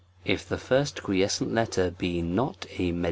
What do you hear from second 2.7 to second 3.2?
a *,x.